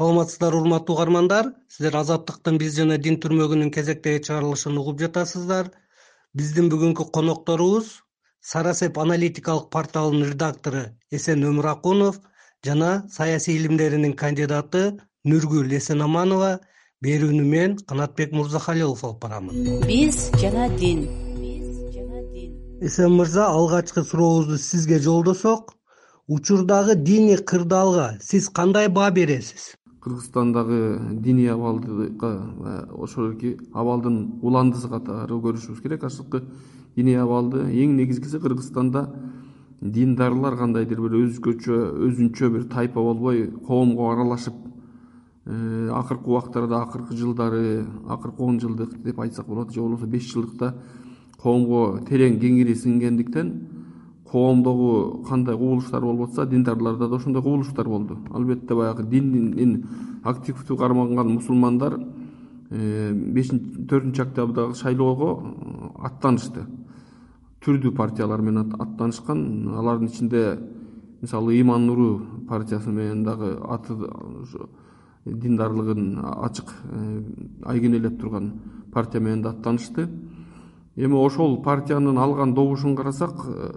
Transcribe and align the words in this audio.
саламатсыздарбы 0.00 0.62
урматтуу 0.62 0.94
угармандар 0.94 1.48
сиздер 1.68 1.98
азаттыктын 1.98 2.56
биз 2.60 2.72
жана 2.78 2.96
дин 3.04 3.18
түрмөгүнүн 3.20 3.68
кезектеги 3.74 4.22
чыгарылышын 4.24 4.78
угуп 4.80 4.96
жатасыздар. 5.02 5.66
Биздин 6.32 6.70
бүгүнкү 6.72 7.04
конокторубуз 7.12 7.90
сарасеп 8.40 8.96
аналитикалык 9.02 9.66
порталынын 9.74 10.30
редактору 10.30 10.86
эсен 11.12 11.44
өмүракунов 11.44 12.16
жана 12.64 12.92
саясий 13.12 13.58
илимдеринин 13.58 14.14
кандидаты 14.22 14.86
нургүл 15.24 15.74
эсенаманова 15.80 16.54
берүүнү 17.04 17.44
мен 17.50 17.74
канатбек 17.92 18.32
мырзахалилов 18.32 19.04
алып 19.04 19.20
барамын. 19.26 19.84
Биз 19.84 20.30
жана 20.40 20.70
дин. 20.80 21.02
Биз 21.42 21.76
жана 21.92 22.22
дин 22.32 22.56
эсен 22.80 23.12
мырза 23.18 23.50
алгачкы 23.50 24.06
сурообузду 24.08 24.56
сизге 24.56 24.98
жолдосок. 24.98 25.74
Учурдагы 26.30 26.94
диний 26.94 27.36
кырдаалга 27.36 28.16
сиз 28.22 28.48
кандай 28.48 28.88
баа 28.88 29.10
бересиз 29.10 29.74
кыргызстандагы 30.00 30.98
диний 31.20 31.50
абалдыга 31.50 32.88
ошол 32.96 33.34
абалдын 33.72 34.40
уландысы 34.42 34.88
катары 34.88 35.34
көрүшүбүз 35.34 35.82
керек. 35.82 36.04
Акыркы 36.04 36.44
диний 36.96 37.18
абалды 37.20 37.66
эң 37.68 37.96
негизгиси 37.96 38.40
кыргызстанда 38.40 39.10
диндарлар 39.80 40.56
кандайдыр. 40.56 41.00
Бир 41.00 41.18
өзгөчө 41.20 41.80
өзүнчө 42.08 42.50
бир 42.50 42.64
тайпа 42.72 43.00
болбой 43.00 43.50
коомго 43.66 44.10
аралашып 44.12 44.54
э, 45.44 45.90
акыркы 45.92 46.30
убактарда 46.30 46.82
акыркы 46.82 47.16
жылдары 47.16 47.86
акыркы 48.08 48.42
он 48.42 48.60
жылдык 48.60 48.96
деп 49.02 49.20
айтсак 49.20 49.46
болот 49.48 49.72
же 49.74 49.80
болбосо 49.80 50.06
беш 50.06 50.32
жылдыкта 50.32 50.74
коомго 51.42 52.00
терең 52.08 52.38
кеңири 52.40 52.74
сиңгендиктен 52.76 53.52
коомдогу 54.30 55.24
кандай 55.28 55.56
кубулуштар 55.56 56.02
болуп 56.02 56.30
атса 56.30 56.46
диндарларда 56.46 57.08
да 57.08 57.16
ошондой 57.16 57.42
кубулуштар 57.42 57.88
болду. 57.88 58.18
Албетте 58.30 58.74
баягы 58.74 59.02
динин 59.02 59.86
активдүү 60.22 60.76
карманган 60.78 61.28
мусулмандар 61.34 61.98
э, 62.70 63.12
бешинчи 63.12 63.86
төртүнчү 63.88 64.22
октябрдагы 64.22 64.74
шайлоого 64.74 65.30
аттанышты. 65.98 66.66
Түрдүү 67.64 67.94
партиялар 67.96 68.40
менен 68.40 68.74
аттанышкан 68.78 69.68
алардын 69.76 70.08
ичинде 70.08 70.58
мисалы 71.20 71.60
иман 71.60 71.86
нуру 71.86 72.20
партиясы 72.48 72.90
менен 72.90 73.24
дагы 73.24 73.56
аты 73.68 73.94
ошо 73.94 74.68
диндарлыгын 75.24 76.18
ачык 76.24 76.72
э, 76.84 77.22
айгинелеп 77.64 78.20
турган 78.20 78.52
партия 78.92 79.20
менен 79.20 79.42
да 79.42 79.50
аттанышты. 79.50 80.08
Эми 80.96 81.14
ошол 81.14 81.62
партиянын 81.62 82.18
алган 82.18 82.54
добушун 82.54 82.96
карасак 82.96 83.46
э, 83.46 83.72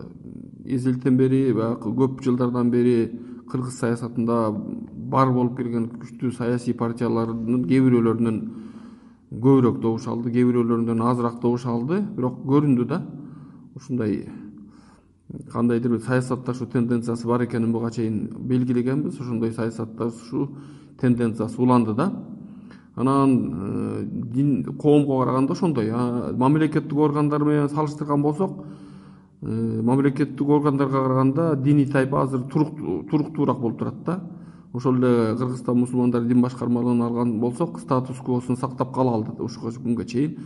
эзелтен 0.66 1.17
бери 1.17 1.52
баягы 1.53 1.92
көп 1.97 2.22
жылдардан 2.23 2.72
бери 2.72 3.11
кыргыз 3.52 3.80
саясатында 3.80 4.38
бар 5.14 5.31
болуп 5.36 5.58
келген 5.58 5.89
күчтүү 6.02 6.31
саясий 6.38 6.73
партиялардын 6.73 7.66
кээ 7.67 7.81
бирөөлөрүнөн 7.88 8.38
көбүрөөк 9.34 9.81
добуш 9.84 10.08
алды 10.08 10.31
кээ 10.31 10.47
бирөөлөрүнөн 10.50 11.02
азыраак 11.09 11.41
добуш 11.41 11.66
алды. 11.66 12.02
Бирок 12.16 12.39
көрүндү 12.47 12.86
да 12.88 13.02
ушундай 13.75 14.30
кандайдыр 15.52 15.97
бир 15.97 16.06
саясатташуу 16.06 16.67
тенденциясы 16.67 17.28
бар 17.28 17.44
экенин 17.45 17.73
буга 17.73 17.91
чейин 17.91 18.30
белгилегенбиз. 18.39 19.19
Ошондой 19.19 19.52
саясатташуу 19.52 20.50
тенденциясы 21.02 21.61
уланды 21.61 21.94
да. 21.94 22.11
Анан 22.95 24.09
дин 24.31 24.64
коомго 24.80 25.19
караганда 25.19 25.53
ошондой. 25.53 25.91
Мамлекеттик 25.91 26.97
органдар 26.97 27.44
менен 27.44 27.69
салыштырган 27.69 28.22
болсок 28.22 28.64
Э, 28.64 28.83
мамлекеттик 29.44 30.50
органдарга 30.50 31.04
караганда 31.04 31.56
диний 31.56 31.86
тайпа 31.86 32.24
азыр 32.24 32.42
туруктуураак 32.50 33.60
болуп 33.60 33.80
турат 33.80 34.04
да. 34.06 34.22
Ошол 34.74 34.96
эле 34.96 35.36
кыргызстан 35.38 35.78
мусулмандар 35.78 36.24
дин 36.24 36.42
башкармалыгын 36.42 37.02
алган 37.02 37.40
болсок 37.40 37.80
статус 37.80 38.18
квосун 38.18 38.58
сактап 38.58 38.94
кала 38.94 39.14
алды 39.14 39.32
ушуга 39.44 39.70
күнгө 39.70 40.06
чейин. 40.06 40.38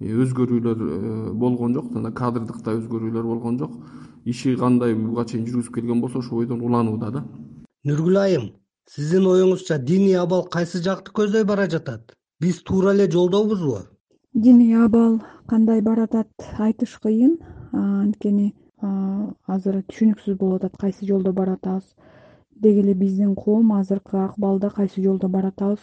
Э, 0.00 0.12
өзгөрүүлөр 0.12 0.78
э, 0.80 1.32
болгон 1.32 1.74
жок 1.74 1.92
жана 1.92 2.12
кадрдык 2.12 2.62
да 2.64 2.74
өзгөрүүлөр 2.74 3.22
болгон 3.22 3.58
жок. 3.58 3.72
Иши 4.24 4.56
кандай 4.56 4.94
буга 4.94 5.24
чейин 5.24 5.46
жүргүзүп 5.46 5.74
келген 5.74 6.00
болсо 6.00 6.18
ошол 6.18 6.42
бойдон 6.42 6.60
уланууда 6.60 7.10
да. 7.10 7.24
Нургүл 7.84 8.18
айым 8.18 8.50
сиздин 8.90 9.30
оюңузча 9.30 9.78
диний 9.78 10.18
абал 10.18 10.44
кайсы 10.44 10.82
жакты 10.82 11.12
көздөй 11.14 11.44
бара 11.44 11.68
жатат? 11.70 12.12
Биз 12.40 12.62
туура 12.62 12.92
эле 12.92 13.10
жолдобузбу 13.10 13.78
диний 14.34 14.76
абал 14.76 15.20
кандай 15.48 15.80
баратат 15.82 16.28
айтыш 16.58 16.98
кыйын 17.02 17.38
анткени 17.72 18.54
азыр 18.80 19.82
түшүнүксүз 19.90 20.36
болуп 20.38 20.64
атат 20.64 20.76
кайсы 20.80 21.06
жолдо 21.06 21.32
баратабыз. 21.32 21.84
Деги 22.56 22.80
эле 22.80 22.94
биздин 22.94 23.34
коом 23.34 23.72
азыркы 23.72 24.16
акыбалда 24.16 24.70
кайсы 24.70 25.02
жолдо 25.02 25.28
баратабыз 25.28 25.80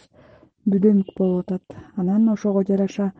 бүдөмүк 0.66 1.14
болуп 1.16 1.46
атат. 1.46 1.62
Анан 1.96 2.28
ошого 2.28 2.64
жараша 2.64 3.12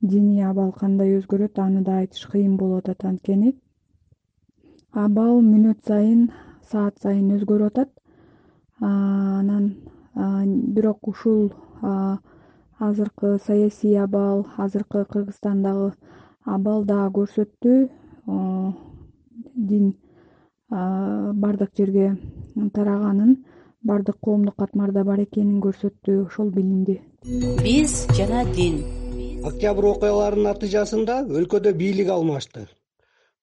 диний 0.00 0.44
абал 0.44 0.72
кандай 0.72 1.16
өзгөрөт 1.18 1.58
аны 1.58 1.82
да 1.82 1.98
айтыш 1.98 2.26
кыйын 2.32 2.56
болуп 2.56 2.88
атат. 2.88 3.04
Анткени 3.04 3.54
абал 4.92 5.40
мүнөт 5.40 5.84
сайын 5.86 6.30
саат 6.70 6.98
сайын 7.02 7.30
өзгөрүп 7.36 7.72
атат. 7.72 7.90
Анан 8.80 9.74
бирок 10.74 11.08
ушул 11.08 11.52
азыркы 12.78 13.38
саясий 13.46 13.96
абал 13.98 14.46
азыркы 14.56 15.04
кыргызстандагы 15.04 15.92
абал 16.44 16.84
дагы 16.84 17.12
көрсөттү 17.20 17.88
дин 18.26 19.94
баардык 20.70 21.70
жерге 21.78 22.16
тараганын 22.74 23.36
баардык 23.82 24.16
коомдук 24.20 24.56
катмарда 24.56 25.04
бар 25.04 25.20
экенин 25.26 25.60
көрсөттү 25.62 26.26
ошол 26.26 26.50
билинди 26.50 27.00
биз 27.62 28.06
жана 28.18 28.44
дин. 28.54 28.80
Октябрь 29.46 29.86
окуяларынын 29.92 30.48
натыйжасында 30.50 31.20
өлкөдө 31.38 31.72
бийлик 31.82 32.08
алмашты. 32.10 32.66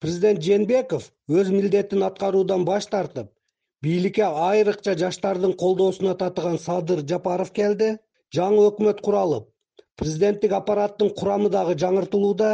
Президент 0.03 0.43
жээнбеков 0.43 1.11
өз 1.29 1.49
милдетин 1.53 2.03
аткаруудан 2.03 2.66
баш 2.67 2.89
тартып 2.91 3.31
бийликке 3.83 4.23
айрыкча 4.23 4.95
жаштардын 4.99 5.53
колдоосуна 5.61 6.16
татыган 6.19 6.57
садыр 6.66 7.05
жапаров 7.11 7.51
келди 7.59 7.89
жаңы 8.35 8.67
өкмөт 8.69 9.01
куралып 9.05 9.49
президенттик 9.99 10.55
аппараттын 10.59 11.11
курамы 11.19 11.49
дагы 11.55 11.75
жаңыртылууда 11.83 12.51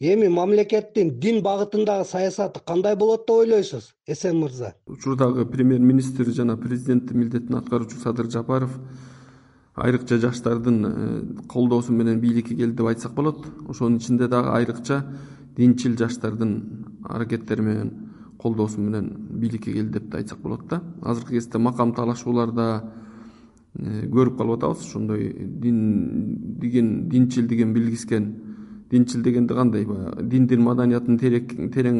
эми 0.00 0.28
мамлекеттин 0.28 1.18
дин 1.18 1.42
багытындагы 1.42 2.04
саясаты 2.04 2.60
кандай 2.60 2.96
болот 2.96 3.26
деп 3.26 3.36
ойлойсуз 3.36 3.94
эсен 4.06 4.38
мырза? 4.40 4.74
Учурдагы 4.86 5.46
премьер 5.46 5.78
министр 5.80 6.30
жана 6.30 6.56
президенттин 6.56 7.18
милдетин 7.18 7.54
аткаруучу 7.56 7.96
садыр 7.98 8.30
жапаров 8.30 8.78
айрыкча 9.74 10.18
жаштардын 10.18 10.84
э, 10.86 11.22
колдоосу 11.48 11.92
менен 11.92 12.20
бийликке 12.20 12.54
келди 12.54 12.76
деп 12.76 12.86
айтсак 12.86 13.14
болот. 13.14 13.46
Ошонун 13.68 13.98
ичинде 13.98 14.28
дагы 14.28 14.50
айрыкча 14.50 15.04
динчил 15.56 15.96
жаштардын 15.96 16.86
аракеттери 17.04 17.62
менен 17.62 17.92
колдоосу 18.38 18.80
менен 18.80 19.14
бийликке 19.30 19.72
келди 19.72 19.92
деп 19.92 20.10
да 20.10 20.18
айтсак 20.18 20.40
болот 20.40 20.66
да. 20.68 20.82
Азыркы 21.02 21.34
кезде 21.34 21.58
макам 21.58 21.94
талашууларда 21.94 22.92
э, 23.74 24.06
көрүп 24.08 24.36
калып 24.36 24.58
атабыз. 24.58 24.84
Ошондой 24.86 25.32
дин 25.38 26.58
деген 26.60 27.08
динчил 27.08 27.46
деген 27.46 27.72
билгискен 27.72 28.45
динчил 28.90 29.22
дегенде 29.22 29.54
кандай 29.54 29.84
баягы 29.84 30.22
диндин 30.22 30.62
маданиятын 30.62 31.18
терең 31.18 31.98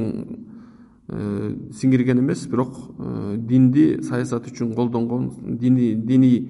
э, 1.08 1.54
сиңирген 1.74 2.20
эмес 2.22 2.46
бирок 2.46 2.76
э, 2.98 3.36
динди 3.38 4.02
саясат 4.02 4.46
үчүн 4.46 4.74
колдонгон 4.74 5.30
диний 5.58 6.48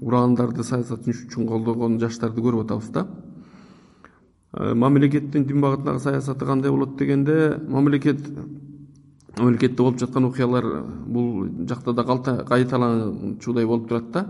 ураандарды 0.00 0.64
саясат 0.64 1.06
үчүн 1.08 1.48
колдогон 1.48 1.98
жаштарды 2.00 2.42
көрүп 2.42 2.64
атабыз 2.66 2.90
да. 2.94 3.06
Э, 4.52 4.74
мамлекеттин 4.74 5.46
дин 5.46 5.60
багытындагы 5.60 6.00
саясаты 6.00 6.46
кандай 6.46 6.70
болот 6.70 6.96
дегенде 6.96 7.58
мамлекет 7.68 8.20
мамлекетте 9.38 9.82
болуп 9.82 9.98
жаткан 9.98 10.24
окуялар 10.24 10.84
бул 11.06 11.48
жакта 11.68 11.92
да 11.92 12.04
кайталанчудай 12.04 13.66
болуп 13.66 13.88
турат 13.88 14.10
да 14.12 14.26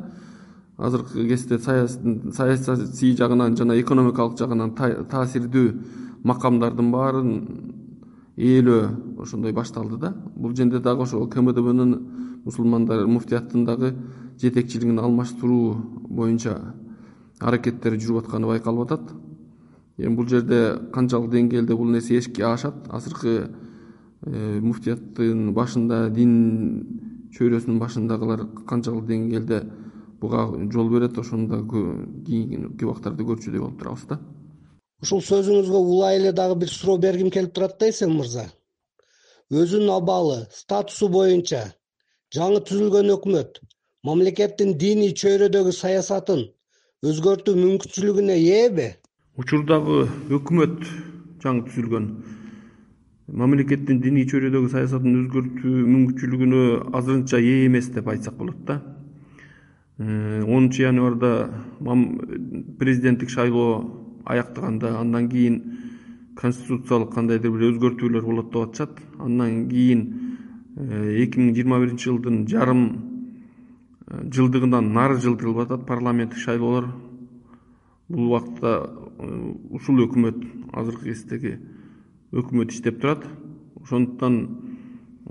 азыркы 0.76 1.28
кезде 1.28 1.58
саясий 1.58 3.16
жагынан 3.16 3.56
жана 3.56 3.78
экономикалык 3.80 4.38
жагынан 4.38 4.74
таасирдүү 4.74 5.68
макамдардын 6.24 6.90
баарын 6.92 7.32
ээлөө 8.36 9.20
ошондой 9.20 9.52
башталды 9.52 9.98
да. 9.98 10.14
Бул 10.36 10.54
жерде 10.56 10.80
дагы 10.80 11.02
ошо 11.02 11.26
кмдбнын 11.26 11.96
мусулмандар 12.44 13.06
муфтияттын 13.06 13.64
дагы 13.64 13.94
жетекчилигин 14.40 14.98
алмаштыруу 14.98 15.74
боюнча 16.08 16.74
аракеттери 17.40 17.98
жүрүп 17.98 18.24
атканы 18.24 18.46
байкалып 18.46 18.86
атат. 18.86 19.12
Эми 19.98 20.16
бул 20.16 20.28
жерде 20.28 20.78
канчалык 20.92 21.30
деңгээлде 21.30 21.76
бул 21.76 21.90
нерсе 21.90 22.18
ишке 22.18 22.44
ашат. 22.46 22.74
Азыркы 22.88 23.50
э, 24.22 24.60
муфтияттын 24.60 25.52
башында 25.52 26.08
дин 26.10 27.28
чөйрөсүнүн 27.36 27.78
башындагылар 27.78 28.46
канчалык 28.66 29.06
деңгээлде 29.06 29.62
буга 30.22 30.46
жол 30.72 30.88
берет 30.94 31.18
ошону 31.18 31.48
дагы 31.50 31.82
кийинки 32.26 32.86
убактарда 32.86 33.26
көрчүдөй 33.28 33.60
болуп 33.60 33.78
турабыз 33.82 34.06
да. 34.08 34.20
Ушул 35.02 35.20
сөзүңүзгө 35.26 35.84
улай 35.92 36.20
эле 36.20 36.32
дагы 36.32 36.56
бир 36.62 36.70
суроо 36.70 36.96
бергим 37.02 37.30
келип 37.34 37.52
турат 37.52 37.78
да 37.80 37.90
эсен 37.90 38.14
мырза. 38.16 38.46
Өзүнүн 39.50 39.90
абалы 39.98 40.46
статусу 40.54 41.08
боюнча 41.12 41.66
жаңы 42.32 42.62
түзүлгөн 42.68 43.12
өкмөт 43.18 43.58
мамлекеттин 44.08 44.76
диний 44.80 45.12
чөйрөдөгү 45.20 45.72
саясатын 45.76 46.46
өзгөртүү 47.06 47.54
мүмкүнчүлүгүнө 47.58 48.38
ээби 48.54 48.86
учурдагы 49.42 49.98
өкмөт 50.38 50.78
жаңы 51.44 51.66
түзүлгөн 51.68 52.08
мамлекеттин 53.42 54.00
диний 54.06 54.26
чөйрөдөгү 54.32 54.72
саясатын 54.72 55.20
өзгөртүү 55.20 55.84
мүмкүнчүлүгүнө 55.92 56.64
азырынча 56.98 57.42
ээ 57.42 57.68
эмес 57.68 57.92
деп 57.94 58.10
айтсак 58.14 58.34
болот 58.40 58.64
да 58.70 58.80
онунчу 59.98 60.82
январда 60.82 61.50
президенттик 62.78 63.30
шайлоо 63.30 64.02
аяктаганда 64.24 64.98
андан 65.00 65.28
кийин 65.28 65.62
конституциялык 66.36 67.12
кандайдыр 67.14 67.52
бир 67.52 67.68
өзгөртүүлөр 67.72 68.24
болот 68.24 68.52
деп 68.52 68.62
атышат. 68.62 69.00
Андан 69.18 69.68
кийин 69.68 70.02
э, 70.76 71.24
эки 71.24 71.38
миң 71.38 71.54
жыйырма 71.54 71.80
биринчи 71.82 72.08
жылдын 72.08 72.46
жарым 72.48 72.82
э, 74.06 74.24
жылдыгынан 74.32 74.92
нары 74.94 75.20
жылдырылып 75.20 75.66
атат 75.66 75.86
парламенттик 75.86 76.38
шайлоолор. 76.38 76.88
Бул 78.08 78.30
убакытта 78.30 78.90
ушул 79.70 80.02
өкмөт 80.06 80.40
азыркы 80.72 81.12
кездеги 81.12 81.58
өкмөт 82.32 82.72
иштеп 82.72 83.00
турат. 83.00 83.26
Ошондуктан 83.82 84.71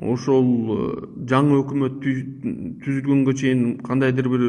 ошол 0.01 0.48
э, 0.74 0.86
жаңы 1.30 1.59
өкмөт 1.62 2.00
түзүлгөнгө 2.01 3.36
чейин 3.38 3.77
кандайдыр 3.86 4.30
бир 4.33 4.45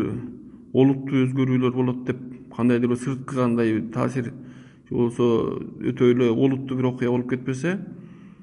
олуттуу 0.73 1.27
өзгөрүүлөр 1.27 1.75
болот 1.77 2.05
деп 2.09 2.21
кандайдыр 2.57 2.95
бир 2.95 3.01
сырткы 3.03 3.37
кандай 3.37 3.81
таасир 3.93 4.31
же 4.31 4.33
болбосо 4.91 5.61
өтө 5.93 6.11
эле 6.15 6.31
олуттуу 6.31 6.79
бир 6.79 6.89
окуя 6.93 7.11
болуп 7.11 7.29
кетпесе 7.35 7.79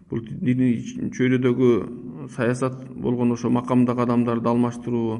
бул 0.09 0.21
диний 0.21 0.77
чөйрөдөгү 1.17 2.29
саясат 2.35 2.77
болгону 2.93 3.33
ошо 3.33 3.49
макамдагы 3.49 4.05
адамдарды 4.05 4.49
алмаштыруу 4.49 5.19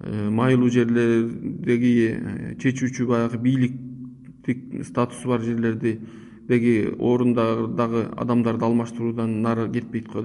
э, 0.00 0.30
майлуу 0.30 0.68
жерлердеги 0.68 1.94
э, 2.10 2.54
чечүүчү 2.58 3.06
баягы 3.06 3.38
бийликтик 3.38 4.84
статусу 4.84 5.28
бар 5.28 5.46
жерлерди 5.46 6.00
деги 6.48 6.90
орундардагы 6.98 8.08
адамдарды 8.16 8.64
алмаштыруудан 8.64 9.42
нары 9.42 9.70
кетпейт 9.70 10.10
го 10.12 10.22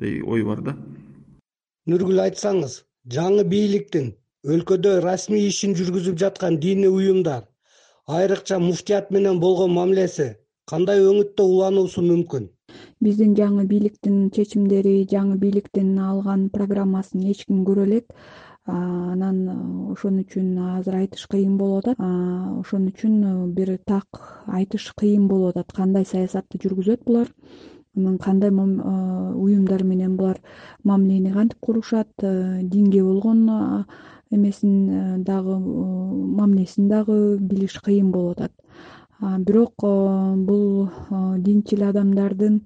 ой 0.00 0.44
бар 0.44 0.60
да. 0.62 0.76
Нургүл 1.86 2.20
айтсаңыз 2.26 2.82
жаңы 3.12 3.44
бийликтин 3.44 4.14
өлкөдө 4.44 5.00
расмий 5.04 5.48
ишин 5.48 5.74
жүргүзүп 5.78 6.16
жаткан 6.20 6.58
диний 6.60 6.88
уюмдар 6.88 7.44
айрыкча 8.06 8.58
муфтият 8.58 9.10
менен 9.10 9.40
болгон 9.40 9.72
мамилеси 9.72 10.34
кандай 10.68 11.00
өңүттө 11.00 11.44
улануусу 11.44 12.02
мүмкүн? 12.04 12.48
Биздин 13.04 13.34
жаңы 13.36 13.66
бийликтин 13.68 14.30
чечимдери 14.34 15.04
жаңы 15.10 15.36
бийликтин 15.40 15.98
алган 16.00 16.48
программасын 16.50 17.24
эч 17.30 17.44
ким 17.48 17.64
көрө 17.68 17.86
элек. 17.88 18.12
Анан 18.64 19.40
ошон 19.92 20.22
үчүн 20.22 20.56
азыр 20.78 20.96
айтыш 21.02 21.26
кыйын 21.32 21.58
болуп 21.60 21.84
атат. 21.84 22.00
Ошон 22.60 22.88
үчүн 22.88 23.52
бир 23.56 23.76
так 23.86 24.20
айтыш 24.46 24.90
кыйын 25.00 25.28
болуп 25.28 25.52
атат. 25.52 25.76
Кандай 25.76 26.08
саясатты 26.08 26.60
жүргүзөт 26.64 27.04
булар 27.04 27.28
анан 27.96 28.18
кандай 28.18 28.50
э, 28.50 29.32
уюмдар 29.34 29.84
менен 29.84 30.16
булар 30.16 30.40
мамилени 30.84 31.32
кантип 31.32 31.58
курушат? 31.60 32.08
Динге 32.18 33.02
болгон 33.02 33.86
эмесин 34.30 35.22
дагы 35.24 35.58
мамилесин 35.58 36.88
дагы 36.88 37.38
билиш 37.38 37.80
кыйын 37.80 38.10
болуп 38.10 38.40
атат 38.40 38.52
бирок 39.46 39.74
бул 40.46 40.88
динчил 41.38 41.84
адамдардын 41.88 42.60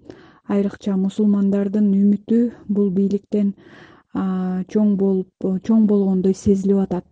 айрыкча 0.49 0.97
мусулмандардын 0.97 1.91
үмүтү 1.93 2.39
бул 2.69 2.91
бийликтен 2.91 3.53
чоң 4.15 4.97
болуп 4.97 5.49
чоң 5.65 5.87
болгондой 5.87 6.35
сезилип 6.35 6.81
атат. 6.87 7.05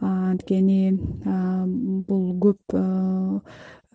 Анткени 0.00 0.92
бул 2.08 2.26
көп 2.44 2.76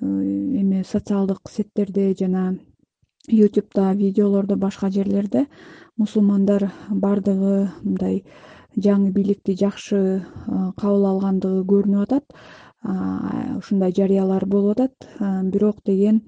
эме 0.02 0.84
социалдык 0.84 1.50
сеттерде 1.50 2.16
жана 2.20 2.56
ютубда 3.28 3.94
видеолордо 3.94 4.56
башка 4.56 4.90
жерлерде 4.90 5.48
мусулмандар 5.98 6.72
баардыгы 6.90 7.70
мындай 7.84 8.24
жаңы 8.78 9.12
бийликти 9.12 9.56
жакшы 9.60 10.26
кабыл 10.48 11.06
алгандыгы 11.12 11.66
көрүнүп 11.68 12.02
атат. 12.08 12.26
Ушундай 13.58 13.94
жарыялар 13.94 14.46
болуп 14.46 14.80
атат. 14.80 14.94
Бирок 15.54 15.84
деген 15.86 16.24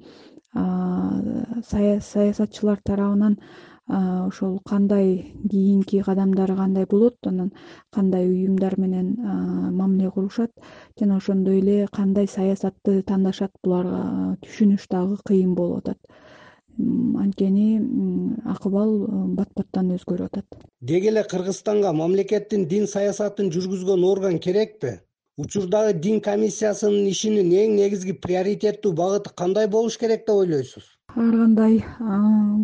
саясатчылар 0.53 2.79
тарабынан 2.85 3.39
ошол 3.87 4.59
кандай 4.63 5.33
кийинки 5.49 6.01
кадамдары 6.01 6.55
кандай 6.55 6.85
болот 6.85 7.17
анан 7.27 7.51
кандай 7.91 8.27
уюмдар 8.27 8.79
менен 8.79 9.17
мамиле 9.75 10.11
курушат 10.11 10.51
жана 10.99 11.17
ошондой 11.17 11.59
эле 11.59 11.87
кандай 11.91 12.27
саясатты 12.27 13.01
тандашат 13.01 13.51
буларга 13.63 14.37
түшүнүш 14.45 14.87
дагы 14.89 15.17
кыйын 15.25 15.55
болуп 15.55 15.79
атат 15.79 15.97
анткени 16.77 17.67
акыбал 18.45 18.93
бат 19.37 19.49
баттан 19.55 19.91
өзгөрүп 19.95 20.25
атат. 20.31 20.45
Деги 20.81 21.09
эле 21.11 21.23
кыргызстанга 21.23 21.93
мамлекеттин 21.93 22.67
дин 22.67 22.87
саясатын 22.87 23.51
жүргүзгөн 23.53 24.03
орган 24.03 24.39
керекпи? 24.39 24.99
Учурдагы 25.37 25.93
дин 25.97 26.19
комиссиясынын 26.21 27.07
ишинин 27.09 27.51
эң 27.51 27.75
негизги 27.77 28.13
приоритеттүү 28.13 28.93
багыты 28.93 29.33
кандай 29.35 29.67
болуш 29.67 29.97
керек 29.97 30.27
деп 30.27 30.35
ойлойсуз? 30.35 30.83
Ар 31.15 31.33
кандай 31.37 31.79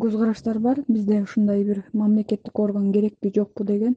көз 0.04 0.18
караштар 0.18 0.60
бар. 0.60 0.84
Бизде 0.88 1.22
ушундай 1.22 1.64
бир 1.64 1.84
мамлекеттик 1.94 2.60
орган 2.60 2.92
керекпи 2.94 3.32
жокпу 3.36 3.64
деген. 3.64 3.96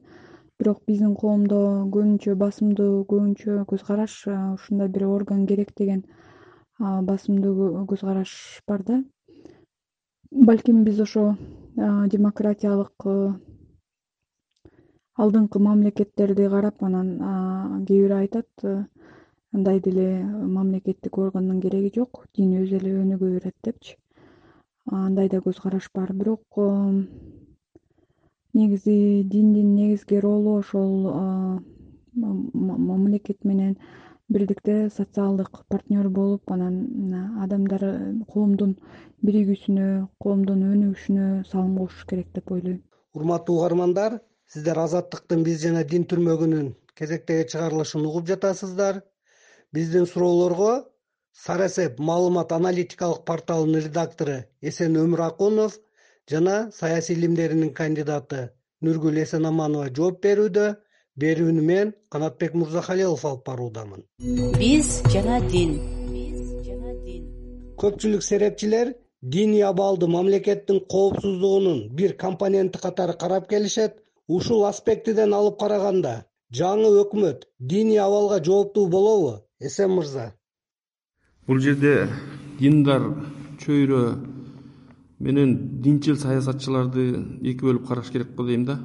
Бирок 0.59 0.81
биздин 0.87 1.15
коомдо 1.15 1.85
көбүнчө 1.93 2.35
басымдуу 2.37 3.05
көбүнчө 3.09 3.63
көз 3.69 3.85
караш 3.85 4.19
ушундай 4.27 4.87
бир 4.87 5.07
орган 5.09 5.47
керек 5.47 5.73
деген 5.77 6.05
басымдуу 6.79 7.85
көз 7.89 8.05
караш 8.05 8.61
бар 8.67 8.83
да 8.83 9.03
балким 10.33 10.83
биз 10.83 10.99
ошо 11.03 11.23
демократиялык 12.09 13.05
алдыңкы 15.23 15.59
мамлекеттерди 15.61 16.47
карап 16.49 16.81
анан 16.83 17.09
кээ 17.87 17.99
бири 18.01 18.15
айтат 18.17 18.49
андай 19.53 19.79
деле 19.79 20.07
мамлекеттик 20.25 21.17
органдын 21.17 21.59
кереги 21.61 21.91
жок 21.95 22.25
дин 22.35 22.55
өзү 22.63 22.79
эле 22.79 22.95
өнүгө 23.03 23.29
берет 23.35 23.55
депчи. 23.63 23.97
Андай 24.85 25.29
да 25.29 25.37
көз 25.37 25.61
караш 25.61 25.89
бар. 25.93 26.13
Бирок 26.13 26.41
негизи 28.53 29.23
диндин 29.23 29.75
негизги 29.75 30.17
ролу 30.17 30.57
ошол 30.57 31.61
мамлекет 32.15 33.45
менен 33.45 33.77
бирдикте 34.29 34.89
социалдык 34.89 35.63
партнер 35.69 36.09
болуп 36.09 36.51
анан 36.51 36.77
адамдар 37.45 37.83
коомдун 38.33 38.75
биригүүсүнө 39.25 39.87
коомдун 40.23 40.63
өнүгүшүнө 40.69 41.27
салым 41.49 41.77
кошуш 41.81 42.05
керек 42.09 42.29
деп 42.37 42.51
ойлойм. 42.51 42.79
Урматтуу 43.13 43.57
угармандар 43.59 44.19
сиздер 44.53 44.79
азаттыктын 44.85 45.43
биз 45.47 45.61
жана 45.65 45.83
дин 45.83 46.07
түрмөгүнүн 46.13 46.71
кезектеги 46.99 47.49
чыгарылышын 47.51 48.05
угуп 48.09 48.27
жатасыздар. 48.31 49.01
Биздин 49.73 50.05
суроолорго 50.05 50.71
сарасеп 51.33 51.99
маалымат 51.99 52.51
аналитикалык 52.51 53.23
порталынын 53.29 53.85
редактору 53.87 54.37
эсен 54.61 54.97
өмүракунов 55.03 55.79
жана 56.29 56.57
саясий 56.79 57.15
илимдеринин 57.17 57.73
кандидаты 57.79 58.41
нургүл 58.85 59.17
эсенаманова 59.23 59.89
жооп 59.97 60.21
берүүдө 60.25 60.67
берүүнү 61.19 61.61
мен 61.61 61.93
канатбек 62.09 62.53
мырзахалилов 62.53 63.25
алып 63.25 63.45
баруудамын. 63.45 64.03
Биз 64.59 65.01
жана 65.13 65.39
дин. 65.49 65.79
Биз 66.09 66.65
жана 66.65 66.93
дин 67.05 67.33
көпчүлүк 67.83 68.23
серепчилер 68.23 68.93
диний 69.21 69.63
абалды 69.63 70.07
мамлекеттин 70.07 70.79
коопсуздугунун 70.91 71.89
бир 71.95 72.15
компоненти 72.17 72.79
катары 72.79 73.13
карап 73.19 73.49
келишет 73.49 73.97
ушул 74.27 74.65
аспектиден 74.65 75.33
алып 75.33 75.59
караганда 75.59 76.13
жаңы 76.59 76.91
өкмөт 77.01 77.47
диний 77.59 77.99
абалга 77.99 78.39
жооптуу 78.43 78.87
болобу 78.87 79.33
эсен 79.59 79.91
мырза? 79.97 80.33
Бул 81.47 81.59
жерде 81.59 82.07
диндар 82.59 83.09
чөйрө 83.65 84.03
менен 85.19 85.81
динчил 85.81 86.17
саясатчыларды 86.17 87.09
эки 87.41 87.65
бөлүп 87.65 87.87
караш 87.87 88.11
керек 88.11 88.35
го 88.37 88.47
дейм 88.47 88.65
да 88.65 88.79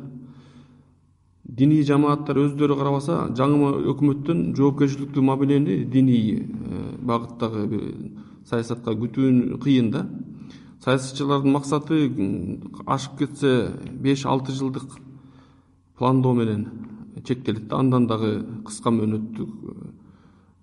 диний 1.48 1.82
жамааттар 1.82 2.38
өздөрү 2.44 2.76
карабаса 2.78 3.18
жаңы 3.36 3.72
өкмөттөн 3.92 4.54
жоопкерчиликтүү 4.58 5.24
мамилени 5.24 5.82
диний 5.84 6.42
э, 6.42 6.96
багыттагы 7.00 7.82
саясатка 8.48 8.94
күтүү 8.94 9.58
кыйын 9.64 9.90
да. 9.90 10.06
Саясатчылардын 10.84 11.52
максаты 11.52 12.02
ашып 12.86 13.18
кетсе 13.18 13.72
беш 13.92 14.26
алты 14.26 14.52
жылдык 14.52 15.00
пландоо 15.98 16.34
менен 16.34 16.68
чектелет 17.24 17.68
да. 17.68 17.80
Андан 17.80 18.06
дагы 18.06 18.44
кыска 18.64 18.90
мөөнөттүк 18.90 19.96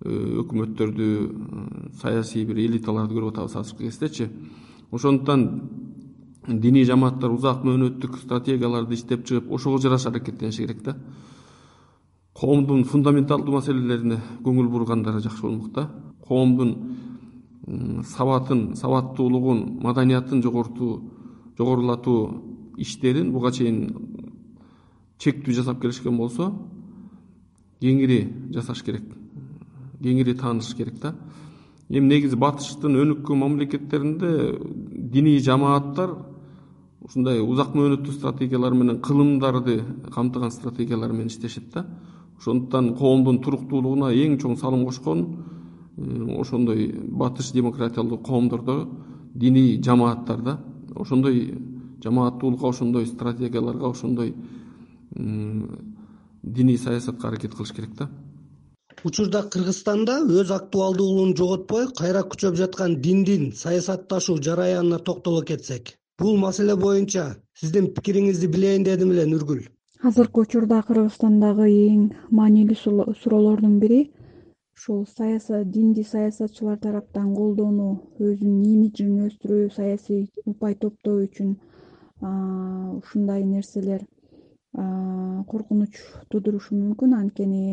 Э, 0.04 0.10
өкмөттөрдү 0.42 1.04
э, 1.08 1.90
саясий 2.02 2.44
бир 2.44 2.58
элиталарды 2.60 3.16
көрүп 3.16 3.30
атабыз 3.32 3.54
азыркы 3.56 3.86
кездечи 3.86 4.26
ошондуктан 4.92 5.46
диний 6.46 6.84
жамааттар 6.84 7.32
узак 7.34 7.64
мөөнөттүк 7.66 8.18
стратегияларды 8.22 8.94
иштеп 8.94 9.24
чыгып 9.26 9.50
ошого 9.52 9.78
жараша 9.78 10.10
аракеттениши 10.10 10.62
керек 10.62 10.82
да. 10.82 10.96
Коомдун 12.34 12.84
фундаменталдуу 12.84 13.54
маселелерине 13.54 14.20
көңүл 14.44 14.68
бургандары 14.70 15.20
жакшы 15.20 15.42
болмок 15.42 15.72
да. 15.72 15.90
Коомдун 16.26 18.02
сабатын 18.06 18.76
сабаттуулугун 18.76 19.80
маданиятын 19.82 20.42
жогортуу 20.42 21.10
жогорулатуу 21.58 22.74
иштерин 22.76 23.32
буга 23.32 23.50
чейин 23.50 23.90
чектүү 25.18 25.54
жасап 25.54 25.80
келишкен 25.80 26.16
болсо 26.16 26.52
кеңири 27.80 28.52
жасаш 28.54 28.84
керек 28.84 29.08
кеңири 30.02 30.36
тааныш 30.38 30.74
керек 30.76 31.00
да. 31.00 31.14
Эми 31.88 32.14
негизи 32.14 32.36
батыштын 32.36 32.96
өнүккөн 32.98 33.38
мамлекеттеринде 33.38 34.58
диний 34.92 35.38
жамааттар 35.38 36.16
ушундай 37.06 37.38
узак 37.40 37.74
мөөнөттүү 37.78 38.14
стратегиялар 38.16 38.74
менен 38.74 38.98
кылымдарды 39.00 39.76
камтыган 40.14 40.50
стратегиялар 40.50 41.12
менен 41.12 41.30
иштешет 41.30 41.70
да. 41.74 41.86
Ошондуктан 42.38 42.94
коомдун 42.98 43.38
туруктуулугуна 43.44 44.10
эң 44.12 44.36
чоң 44.42 44.58
салым 44.60 44.84
кошкон 44.84 45.22
э, 45.96 46.40
ошондой 46.40 46.90
батыш 46.92 47.52
демократиялуу 47.52 48.18
коомдордо 48.18 48.88
диний 49.34 49.80
жамааттар 49.82 50.42
да 50.42 50.58
ошондой 50.94 51.54
жамааттуулукка 52.02 52.68
ошондой 52.68 53.06
стратегияларга 53.06 53.90
ошондой 53.90 54.34
диний 55.14 56.78
саясатка 56.78 57.28
аракет 57.28 57.54
кылыш 57.54 57.72
керек 57.72 57.94
да. 57.96 58.10
Учурда 59.04 59.42
кыргызстанда 59.42 60.24
өз 60.24 60.50
актуалдуулугун 60.50 61.36
жоготпой 61.36 61.86
кайра 61.94 62.22
күчөп 62.24 62.56
жаткан 62.56 63.00
диндин 63.00 63.52
саясатташуу 63.52 64.42
жараянына 64.42 64.98
токтоло 64.98 65.42
кетсек 65.44 65.94
бул 66.18 66.36
маселе 66.40 66.74
боюнча 66.80 67.24
сиздин 67.60 67.88
пикириңизди 67.96 68.48
билейин 68.52 68.84
дедим 68.84 69.10
эле 69.12 69.26
нургүл. 69.28 69.60
Азыркы 70.08 70.40
учурда 70.46 70.78
кыргызстандагы 70.88 71.66
эң 71.68 72.06
маанилүү 72.38 72.76
суроолордун 73.20 73.78
бири 73.82 74.00
ушул 74.76 75.04
саясат 75.18 75.70
динди 75.74 76.04
саясатчылар 76.04 76.78
тараптан 76.80 77.34
колдонуу 77.36 77.92
өзүнүн 78.20 78.64
имиджин 78.72 79.26
өстүрүү 79.28 79.70
саясий 79.76 80.26
упай 80.44 80.74
топтоо 80.74 81.22
үчүн 81.26 81.54
ушундай 82.22 83.44
нерселер 83.44 84.04
коркунуч 85.52 86.00
туудурушу 86.30 86.76
мүмкүн. 86.76 87.12
Анткени 87.20 87.64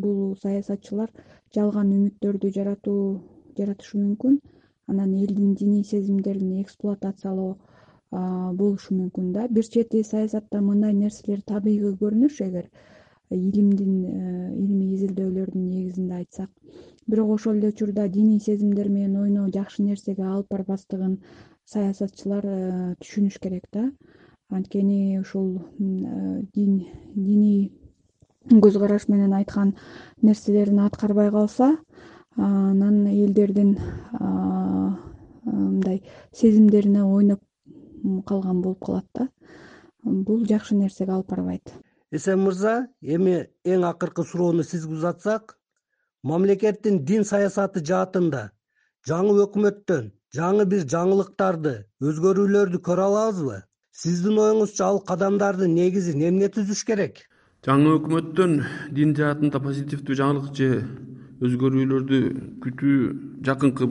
бул 0.00 0.36
саясатчылар 0.42 1.12
жалган 1.54 1.92
үмүттөрдү 1.92 2.52
жаратуу 2.56 3.00
жаратышы 3.56 4.00
мүмкүн 4.00 4.40
анан 4.86 5.14
элдин 5.14 5.54
диний 5.54 5.84
сезимдерин 5.84 6.60
эксплуатациялоо 6.62 7.56
болушу 8.10 8.94
мүмкүн 8.94 9.32
да. 9.32 9.46
Бир 9.48 9.64
чети 9.64 10.02
саясатта 10.02 10.60
мындай 10.60 10.92
нерселер 10.94 11.42
табигый 11.42 11.96
көрүнүш 12.02 12.40
эгер 12.48 12.70
илимдин 13.30 14.04
э, 14.04 14.54
илимий 14.54 14.94
изилдөөлөрдүн 14.94 15.68
негизинде 15.68 16.14
айтсак. 16.14 16.50
Бирок 17.06 17.30
ошол 17.34 17.56
эле 17.56 17.68
учурда 17.68 18.08
диний 18.08 18.40
сезимдер 18.40 18.88
менен 18.88 19.16
ойноо 19.22 19.48
жакшы 19.50 19.82
нерсеге 19.82 20.22
алып 20.22 20.46
барбастыгын 20.50 21.18
саясатчылар 21.64 22.46
э, 22.46 22.94
түшүнүш 23.02 23.40
керек 23.42 23.66
да. 23.72 23.90
Анткени 24.50 25.18
ушул 25.18 25.56
э, 25.58 26.42
дин 26.54 26.86
диний 27.14 27.72
көз 28.46 28.78
караш 28.78 29.08
менен 29.08 29.34
айткан 29.34 29.74
нерселерин 30.22 30.78
аткарбай 30.86 31.30
калса 31.30 31.74
анан 32.36 33.06
элдердин 33.06 33.76
мындай 35.44 36.02
сезимдерине 36.32 37.04
ойноп 37.04 37.40
калган 38.26 38.62
болуп 38.62 38.84
калат 38.84 39.06
да. 39.14 39.28
Бул 40.02 40.44
жакшы 40.46 40.76
нерсеге 40.76 41.12
алып 41.12 41.30
барбайт. 41.30 41.72
Эсен 42.12 42.38
мырза 42.44 42.88
эми 43.02 43.48
эң 43.64 43.86
акыркы 43.88 44.24
суроону 44.24 44.62
сизге 44.62 44.94
узатсак 44.94 45.56
мамлекеттин 46.22 47.04
дин 47.04 47.24
саясаты 47.24 47.82
жаатында 47.84 48.50
жаңы 49.08 49.34
өкмөттөн 49.46 50.12
жаңы 50.36 50.66
бир 50.70 50.84
жаңылыктарды 50.92 51.74
өзгөрүүлөрдү 52.02 52.82
көрө 52.88 53.08
алабызбы? 53.08 53.62
Сиздин 53.96 54.38
оюңузча 54.38 54.84
ал 54.86 55.00
кадамдардын 55.00 55.74
негизин 55.74 56.22
эмне 56.28 56.50
түзүш 56.52 56.84
керек? 56.86 57.24
Жаңы 57.66 57.96
өкмөттөн 57.98 58.56
дин 58.94 59.14
жаатында 59.16 59.62
позитивдүү 59.64 60.18
жаңылык 60.20 60.52
же 60.54 60.70
өзгөрүүлөрдү 61.40 62.18
күтүү 62.64 62.96
жакынкы 63.44 63.88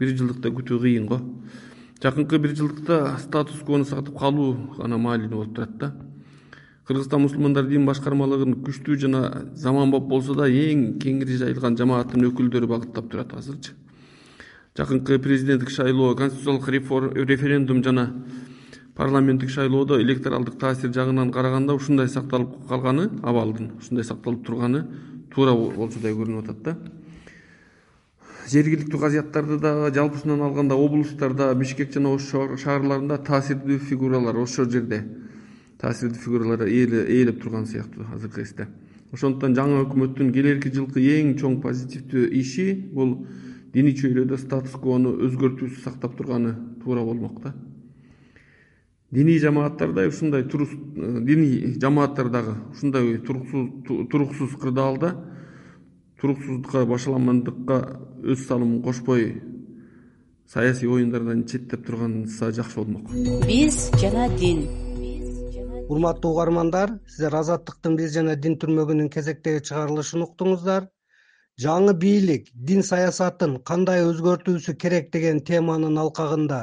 бир 0.00 0.14
жылдыкта 0.16 0.50
күтүү 0.54 0.80
кыйын 0.82 1.06
го. 1.06 1.20
Жакынкы 2.02 2.38
бир 2.38 2.56
жылдыкта 2.56 3.16
статус 3.20 3.60
квону 3.66 3.84
сактап 3.84 4.18
калуу 4.18 4.54
гана 4.78 4.98
маанилүү 4.98 5.36
болуп 5.36 5.54
турат 5.54 5.76
да. 5.78 5.92
Кыргызстан 6.88 7.22
мусулмандар 7.22 7.68
дин 7.70 7.84
башкармалыгын 7.86 8.56
күчтүү 8.66 8.96
жана 8.98 9.22
заманбап 9.54 10.08
болсо 10.10 10.34
да 10.34 10.48
эң 10.48 10.96
кеңири 10.98 11.36
жайылган 11.38 11.76
жамааттын 11.78 12.26
өкүлдөрү 12.32 12.66
багыттап 12.66 13.10
турат 13.12 13.34
азырчы. 13.38 13.76
Жакынкы 14.76 15.18
президенттик 15.18 15.70
шайлоо 15.70 16.16
конституциялык 16.16 17.28
референдум 17.28 17.84
жана 17.84 18.08
парламенттик 18.96 19.50
шайлоодо 19.50 20.00
электоралдык 20.02 20.58
таасир 20.58 20.92
жагынан 20.92 21.30
караганда 21.32 21.74
ушундай 21.74 22.08
сакталып 22.08 22.56
калганы 22.68 23.08
абалдын 23.22 23.70
ушундай 23.78 24.04
сакталып 24.04 24.44
турганы 24.46 24.86
туура 25.34 25.54
болчудай 25.54 26.14
көрүнүп 26.16 26.50
атат 26.50 26.62
да. 26.64 26.76
Жергиликтүү 28.50 28.98
казыяттарды 28.98 29.60
дагы 29.62 29.92
жалпысынан 29.94 30.40
алганда 30.42 30.74
облустарда 30.74 31.52
бишкек 31.54 31.92
жана 31.94 32.14
ош 32.16 32.32
шаарларында 32.62 33.20
таасирдүү 33.28 33.78
фигуралар 33.90 34.40
ошол 34.42 34.66
жерде 34.70 35.04
таасирдүү 35.78 36.22
фигуралар 36.24 36.66
ээлеп 36.66 37.42
турган 37.42 37.68
сыяктуу 37.70 38.08
азыркы 38.14 38.42
кезде 38.42 38.66
ошондуктан 39.12 39.54
жаңы 39.54 39.84
өкмөттүн 39.84 40.32
келерки 40.34 40.72
жылкы 40.74 41.02
эң 41.14 41.36
чоң 41.38 41.60
позитивдүү 41.62 42.26
иши 42.42 42.66
бул 42.94 43.16
диний 43.74 43.94
чөйрөдө 43.94 44.38
статус 44.38 44.74
квону 44.82 45.14
өзгөртүүсүз 45.28 45.84
сактап 45.84 46.16
турганы 46.18 46.56
туура 46.82 47.04
болмок 47.06 47.38
да 47.44 47.54
диний 49.10 49.38
жамааттар 49.38 49.92
да 49.92 50.06
ушундай 50.08 50.42
э, 50.42 50.46
диний 50.46 51.80
жамааттар 51.80 52.28
дагы 52.28 52.54
ушундай 52.70 53.18
туруксуз 53.18 54.56
кырдаалда 54.60 55.16
туруксуздукка 56.20 56.86
башаламандыкка 56.86 58.00
өз 58.22 58.46
салымын 58.46 58.82
кошпой 58.82 59.42
саясий 60.46 60.88
оюндардан 60.88 61.44
четтеп 61.46 61.86
турганса 61.86 62.52
жакшы 62.52 62.76
болмок. 62.76 63.10
Биз 63.46 63.90
жана 64.00 64.28
дин. 64.36 64.66
Урматтуу 65.88 66.32
угармандар 66.32 66.98
сиздер 67.08 67.34
азаттыктын 67.34 67.96
биз 67.96 68.14
жана 68.14 68.36
дин 68.36 68.58
түрмөгүнүн 68.62 69.10
кезектеги 69.10 69.64
чыгарылышын 69.68 70.22
уктуңуздар. 70.26 70.90
Жаңы 71.60 71.94
бийлик 71.98 72.50
дин 72.54 72.82
саясатын 72.86 73.58
кандай 73.62 74.04
өзгөртүүсү 74.06 74.76
керек 74.76 75.10
деген 75.12 75.40
теманын 75.40 75.98
алкагында 75.98 76.60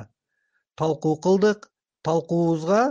талкуу 0.75 1.17
кылдык 1.21 1.67
талкуубузга 2.07 2.81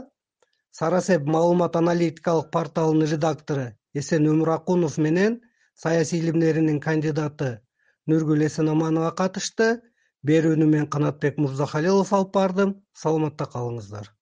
сарасеп 0.78 1.22
маалымат 1.34 1.76
аналитикалык 1.82 2.50
порталынын 2.54 3.12
редактору 3.14 3.68
эсен 4.00 4.26
өмүракунов 4.32 4.98
менен 5.06 5.38
саясий 5.84 6.20
илимдеринин 6.20 6.80
кандидаты 6.88 7.50
нургүл 8.06 8.44
эсенаманова 8.48 9.12
катышты. 9.20 9.68
Берүүнү 10.26 10.66
мен 10.66 10.86
канатбек 10.90 11.36
мырзахалилов 11.38 12.12
алып 12.16 12.32
бардым. 12.34 12.70
Саламатта 13.02 13.46
калыңыздар 13.52 14.15